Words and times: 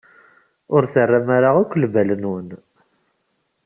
Ur 0.75 0.83
terram 0.93 1.27
ara 1.37 1.49
akk 1.61 1.71
lbal-nwen. 1.83 2.49